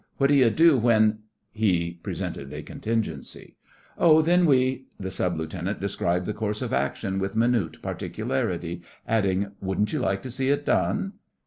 What 0.17 0.29
do 0.29 0.33
you 0.33 0.49
do 0.49 0.79
when——?' 0.79 1.19
he 1.51 1.99
presented 2.01 2.51
a 2.51 2.63
contingency. 2.63 3.57
'Oh, 3.99 4.23
then 4.23 4.47
we——' 4.47 4.87
The 4.99 5.11
Sub 5.11 5.37
Lieutenant 5.37 5.79
described 5.79 6.25
the 6.25 6.33
course 6.33 6.63
of 6.63 6.73
action 6.73 7.19
with 7.19 7.35
minute 7.35 7.79
particularity, 7.83 8.81
adding: 9.07 9.51
'Wouldn't 9.61 9.93
you 9.93 9.99
like 9.99 10.23
to 10.23 10.31
see 10.31 10.49
it 10.49 10.65
done? 10.65 11.13